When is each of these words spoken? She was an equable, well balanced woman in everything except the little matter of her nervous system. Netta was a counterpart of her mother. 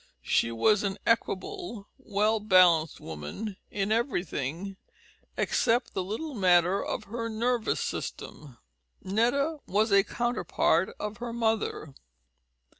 She 0.23 0.51
was 0.51 0.81
an 0.81 0.97
equable, 1.05 1.87
well 1.99 2.39
balanced 2.39 2.99
woman 2.99 3.57
in 3.69 3.91
everything 3.91 4.77
except 5.37 5.93
the 5.93 6.01
little 6.03 6.33
matter 6.33 6.83
of 6.83 7.03
her 7.03 7.29
nervous 7.29 7.79
system. 7.81 8.57
Netta 9.03 9.59
was 9.67 9.91
a 9.91 10.03
counterpart 10.03 10.89
of 10.99 11.17
her 11.17 11.31
mother. 11.33 11.93